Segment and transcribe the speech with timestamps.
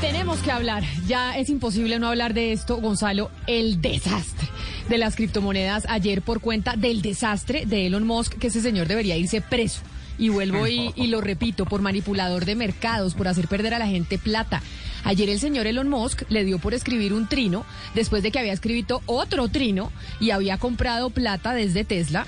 [0.00, 0.84] tenemos que hablar.
[1.06, 4.48] Ya es imposible no hablar de esto, Gonzalo, el desastre
[4.88, 9.16] de las criptomonedas ayer por cuenta del desastre de Elon Musk, que ese señor debería
[9.16, 9.80] irse preso.
[10.18, 14.18] Y vuelvo y, lo repito, por manipulador de mercados, por hacer perder a la gente
[14.18, 14.62] plata.
[15.04, 18.52] Ayer el señor Elon Musk le dio por escribir un trino, después de que había
[18.52, 22.26] escrito otro trino y había comprado plata desde Tesla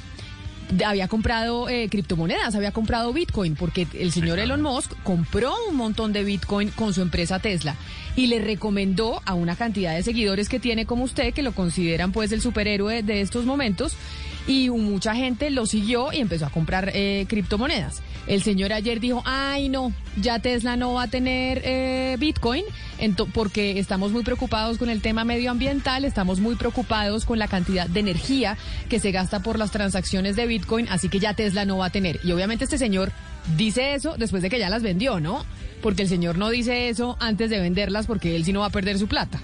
[0.84, 6.12] había comprado eh, criptomonedas, había comprado Bitcoin, porque el señor Elon Musk compró un montón
[6.12, 7.76] de Bitcoin con su empresa Tesla
[8.16, 12.12] y le recomendó a una cantidad de seguidores que tiene como usted, que lo consideran
[12.12, 13.96] pues el superhéroe de estos momentos,
[14.46, 18.02] y mucha gente lo siguió y empezó a comprar eh, criptomonedas.
[18.30, 22.62] El señor ayer dijo, ay no, ya Tesla no va a tener eh, Bitcoin
[23.34, 27.98] porque estamos muy preocupados con el tema medioambiental, estamos muy preocupados con la cantidad de
[27.98, 28.56] energía
[28.88, 31.90] que se gasta por las transacciones de Bitcoin, así que ya Tesla no va a
[31.90, 32.20] tener.
[32.22, 33.10] Y obviamente este señor
[33.56, 35.44] dice eso después de que ya las vendió, ¿no?
[35.82, 38.70] Porque el señor no dice eso antes de venderlas porque él sí no va a
[38.70, 39.42] perder su plata.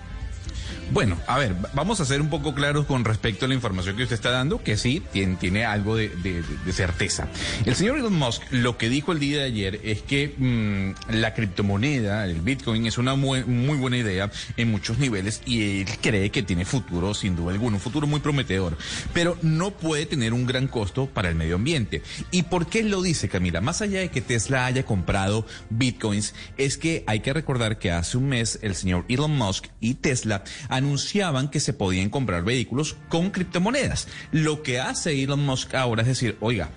[0.92, 4.04] Bueno, a ver, vamos a ser un poco claros con respecto a la información que
[4.04, 7.28] usted está dando, que sí, tiene, tiene algo de, certeza.
[7.64, 11.34] El señor Elon Musk lo que dijo el día de ayer es que mm, la
[11.34, 16.30] criptomoneda, el Bitcoin, es una muy, muy, buena idea en muchos niveles y él cree
[16.30, 18.78] que tiene futuro, sin duda alguna, un futuro muy prometedor,
[19.12, 22.02] pero no puede tener un gran costo para el medio ambiente.
[22.30, 23.60] ¿Y por qué lo dice Camila?
[23.60, 28.16] Más allá de que Tesla haya comprado Bitcoins, es que hay que recordar que hace
[28.18, 30.44] un mes el señor Elon Musk y Tesla
[30.76, 34.08] anunciaban que se podían comprar vehículos con criptomonedas.
[34.32, 36.70] Lo que hace Elon Musk ahora es decir, oiga,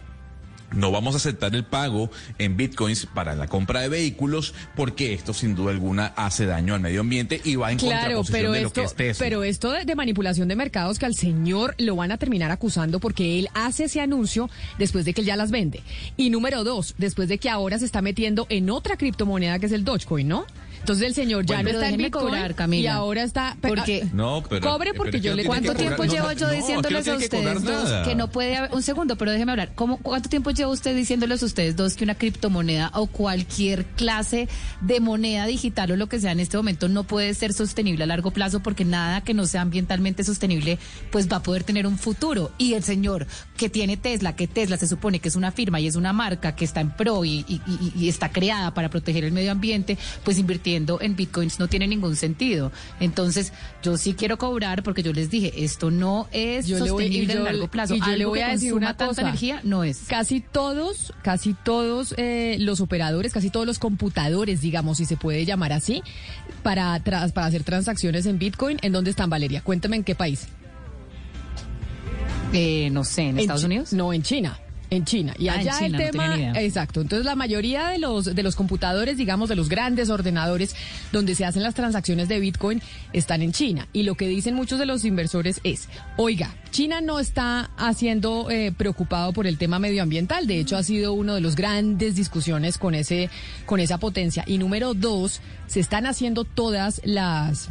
[0.75, 5.33] no vamos a aceptar el pago en bitcoins para la compra de vehículos porque esto
[5.33, 8.72] sin duda alguna hace daño al medio ambiente y va en claro, pero de lo
[8.72, 12.52] que es Pero esto de, manipulación de mercados que al señor lo van a terminar
[12.52, 15.81] acusando porque él hace ese anuncio después de que él ya las vende.
[16.17, 19.72] Y número dos, después de que ahora se está metiendo en otra criptomoneda que es
[19.72, 20.45] el Dogecoin, ¿no?
[20.80, 22.83] Entonces el señor ya no está en Bitcoin cobrar, Camila.
[22.83, 27.15] y ahora está porque no, cobre porque yo le cuánto tiempo llevo yo diciéndoles a
[27.15, 29.73] ustedes dos que no puede haber un segundo, pero déjeme hablar.
[29.76, 34.48] ¿Cómo cuánto tiempo lleva usted diciéndoles a ustedes dos que una criptomoneda o cualquier clase
[34.81, 38.08] de moneda digital o lo que sea en este momento no puede ser sostenible a
[38.08, 40.80] largo plazo porque nada que no sea ambientalmente sostenible
[41.11, 43.27] pues va a poder tener un futuro y el señor
[43.58, 46.55] que tiene Tesla, que Tesla se supone que es una firma y es una marca
[46.55, 50.37] que está en pro y, y está creada para proteger el medio ambiente, pues
[50.69, 52.71] invirtiendo en bitcoins no tiene ningún sentido.
[52.99, 53.53] Entonces,
[53.83, 57.95] yo sí quiero cobrar porque yo les dije, esto no es sostenible a largo plazo.
[57.95, 60.02] Y yo le voy a decir una tanta energía no es.
[60.08, 65.45] Casi todos, casi todos eh, los operadores, casi todos los computadores, digamos, si se puede
[65.45, 66.03] llamar así,
[66.63, 69.61] para, para hacer transacciones en bitcoin, ¿en dónde están, Valeria?
[69.61, 70.47] Cuéntame en qué país.
[72.53, 73.93] Eh, no sé, ¿en, Estados Unidos?
[73.93, 74.59] No, en China.
[74.92, 75.36] En China.
[75.38, 76.36] Y ah, allá el tema.
[76.60, 77.02] exacto.
[77.02, 80.76] Entonces, la mayoría de los, de los computadores, digamos, de los grandes ordenadores
[81.11, 82.82] donde se hacen las transacciones de Bitcoin,
[83.14, 83.88] están en China.
[83.94, 88.72] Y lo que dicen muchos de los inversores es: oiga, China no está haciendo eh,
[88.76, 90.48] preocupado por el tema medioambiental.
[90.48, 93.30] De hecho, ha sido uno de los grandes discusiones con, ese,
[93.66, 94.44] con esa potencia.
[94.48, 97.70] Y número dos, se están haciendo todas las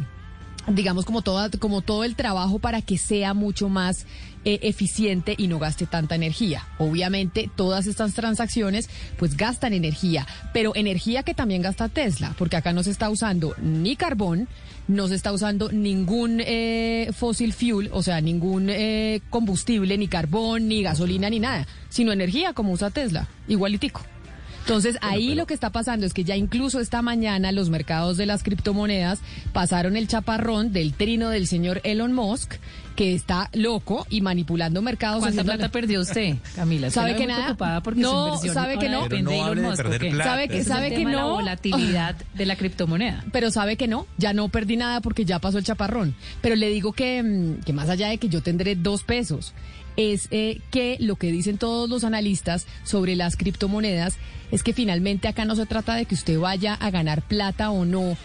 [0.67, 4.05] digamos como toda, como todo el trabajo para que sea mucho más
[4.45, 6.65] eh, eficiente y no gaste tanta energía.
[6.77, 12.71] Obviamente todas estas transacciones pues gastan energía, pero energía que también gasta Tesla, porque acá
[12.71, 14.47] no se está usando ni carbón,
[14.87, 20.67] no se está usando ningún eh, fossil fuel, o sea, ningún eh, combustible, ni carbón,
[20.67, 24.01] ni gasolina, ni nada, sino energía como usa Tesla, igualitico.
[24.69, 28.27] Entonces ahí lo que está pasando es que ya incluso esta mañana los mercados de
[28.27, 29.19] las criptomonedas
[29.51, 32.53] pasaron el chaparrón del trino del señor Elon Musk
[32.99, 35.21] que está loco y manipulando mercados.
[35.21, 36.91] ¿Cuánta plata perdió usted, Camila?
[36.91, 37.81] ¿Sabe que nada?
[37.81, 39.05] Porque no, sabe que no.
[39.07, 40.31] Pero no hable de perder plata.
[40.31, 41.11] Sabe que, sabe que no.
[41.11, 43.23] La volatilidad de la criptomoneda.
[43.31, 46.13] Pero sabe que no, ya no perdí nada porque ya pasó el chaparrón.
[46.41, 49.53] Pero le digo que, mm, que más allá de que yo tendré dos pesos,
[49.95, 54.17] es eh, que lo que dicen todos los analistas sobre las criptomonedas
[54.51, 57.85] es que finalmente acá no se trata de que usted vaya a ganar plata o
[57.85, 58.17] no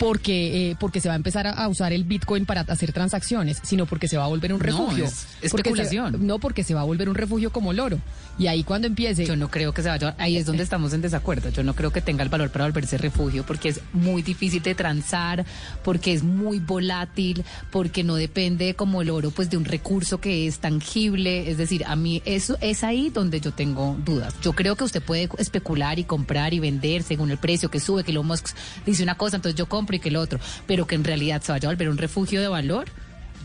[0.00, 3.84] porque, eh, porque se va a empezar a, usar el Bitcoin para hacer transacciones, sino
[3.84, 5.04] porque se va a volver un refugio.
[5.04, 5.10] No,
[5.42, 6.26] especulación.
[6.26, 7.98] no, porque se va a volver un refugio como loro.
[8.38, 9.26] Y ahí cuando empiece...
[9.26, 10.14] Yo no creo que se vaya...
[10.16, 11.50] Ahí es donde estamos en desacuerdo.
[11.50, 14.74] Yo no creo que tenga el valor para volverse refugio porque es muy difícil de
[14.74, 15.44] transar,
[15.84, 20.46] porque es muy volátil, porque no depende como el oro pues de un recurso que
[20.46, 21.50] es tangible.
[21.50, 24.34] Es decir, a mí eso es ahí donde yo tengo dudas.
[24.40, 28.02] Yo creo que usted puede especular y comprar y vender según el precio que sube,
[28.02, 28.48] que lo Musk
[28.86, 31.52] dice una cosa, entonces yo compro y que el otro, pero que en realidad se
[31.52, 32.86] vaya a volver un refugio de valor.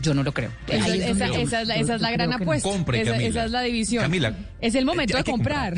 [0.02, 0.50] Yo no lo creo.
[0.68, 2.68] Esa, es, la, gran apuesta.
[2.92, 4.02] esa, es la división.
[4.02, 4.36] Camila.
[4.60, 5.74] Es el momento de comprar.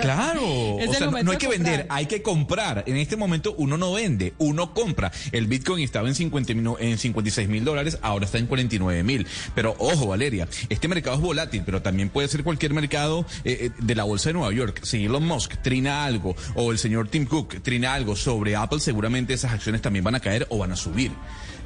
[0.00, 0.76] claro.
[0.76, 2.84] o sea, no, hay que vender, hay que comprar.
[2.86, 5.12] En este momento uno no vende, uno compra.
[5.32, 9.26] El Bitcoin estaba en, 50, en 56 mil dólares, ahora está en 49 mil.
[9.54, 13.70] Pero ojo, Valeria, este mercado es volátil, pero también puede ser cualquier mercado eh, eh,
[13.78, 14.80] de la bolsa de Nueva York.
[14.82, 19.34] Si Elon Musk trina algo o el señor Tim Cook trina algo sobre Apple, seguramente
[19.34, 21.12] esas acciones también van a caer o van a subir.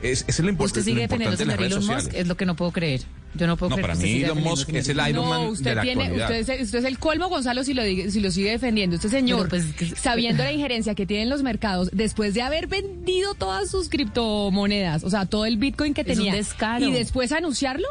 [0.02, 2.14] Es, es lo, ¿Usted sigue defendiendo al señor Elon Musk?
[2.14, 3.02] Es lo que no puedo creer.
[3.34, 5.74] Yo no puedo no, creer para mí Elon Musk es el Iron Man usted de
[5.74, 6.40] la tiene, actualidad.
[6.40, 8.96] Usted es, usted es, el colmo, Gonzalo, si lo, si lo sigue defendiendo.
[8.96, 9.64] Este señor, pues,
[10.00, 15.10] sabiendo la injerencia que tienen los mercados, después de haber vendido todas sus criptomonedas, o
[15.10, 16.34] sea, todo el Bitcoin que tenía,
[16.78, 17.88] y después anunciarlo,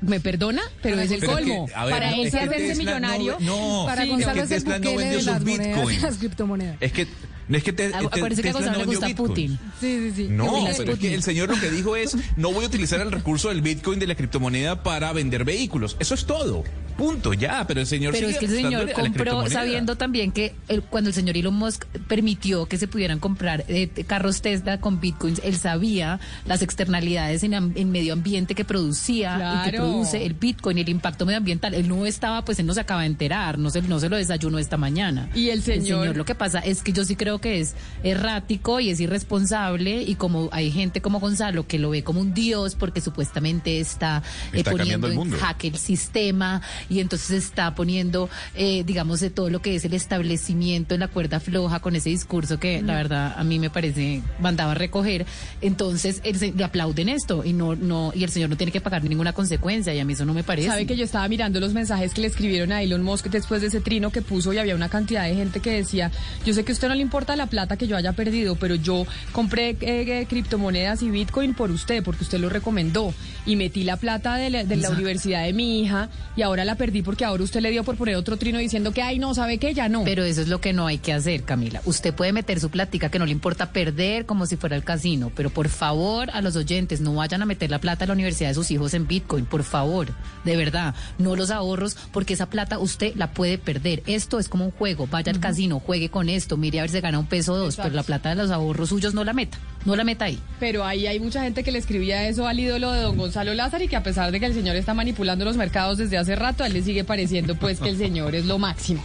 [0.00, 1.66] me perdona, pero es el colmo.
[1.72, 6.76] para él hacerse millonario, no, para Gonzalo es el buquele de las, monedas, las criptomonedas.
[6.80, 7.06] Es que
[7.48, 9.58] no es que te, Parece que a Gonzalo le gusta Putin.
[9.80, 10.28] Sí, sí, sí.
[10.30, 13.12] No, pero es que el señor lo que dijo es, no voy a utilizar el
[13.12, 15.96] recurso del Bitcoin de la criptomoneda para vender vehículos.
[15.98, 16.64] Eso es todo.
[16.96, 20.54] Punto, ya, pero el señor Pero es que el señor compró sabiendo también que
[20.90, 25.40] cuando el señor Elon Musk permitió que se pudieran comprar eh, carros Tesla con bitcoins,
[25.42, 30.80] él sabía las externalidades en, medio ambiente que producía y que produce el bitcoin y
[30.82, 31.74] el impacto medioambiental.
[31.74, 34.16] Él no estaba, pues él no se acaba de enterar, no se, no se lo
[34.16, 35.28] desayunó esta mañana.
[35.34, 35.72] Y el señor...
[35.72, 39.00] El señor, lo que pasa es que yo sí creo que es errático y es
[39.00, 43.80] irresponsable y como hay gente como Gonzalo que lo ve como un dios porque supuestamente
[43.80, 49.50] está, eh, poniendo en jaque el sistema y entonces está poniendo, eh, digamos, de todo
[49.50, 53.34] lo que es el establecimiento en la cuerda floja con ese discurso que la verdad
[53.36, 55.26] a mí me parece mandaba a recoger.
[55.60, 59.32] Entonces le aplauden esto y no, no, y el señor no tiene que pagar ninguna
[59.32, 60.68] consecuencia y a mí eso no me parece.
[60.68, 63.68] Sabe que yo estaba mirando los mensajes que le escribieron a Elon Musk después de
[63.68, 66.10] ese trino que puso y había una cantidad de gente que decía,
[66.44, 68.74] yo sé que a usted no le importa la plata que yo haya perdido, pero
[68.74, 73.14] yo compré eh, eh, criptomonedas y Bitcoin por usted, porque usted lo recomendó
[73.46, 76.76] y metí la plata de la, de la universidad de mi hija y ahora la
[76.76, 79.58] perdí porque ahora usted le dio por poner otro trino diciendo que, ay, no, sabe
[79.58, 80.04] que ya no.
[80.04, 81.80] Pero eso es lo que no hay que hacer, Camila.
[81.84, 85.30] Usted puede meter su plática que no le importa perder como si fuera el casino,
[85.34, 88.50] pero por favor a los oyentes no vayan a meter la plata a la universidad
[88.50, 90.08] de sus hijos en Bitcoin, por favor,
[90.44, 94.02] de verdad, no los ahorros porque esa plata usted la puede perder.
[94.06, 97.00] Esto es como un juego, vaya al casino, juegue con esto, mire a ver si
[97.00, 99.58] gana un peso o dos, pero la plata de los ahorros suyos no la meta,
[99.84, 100.38] no la meta ahí.
[100.60, 103.84] Pero ahí hay mucha gente que le escribía eso al ídolo de don Gonzalo Lázaro
[103.84, 106.64] y que a pesar de que el señor está manipulando los mercados desde hace rato,
[106.64, 109.02] a él le sigue pareciendo pues que el señor es lo máximo.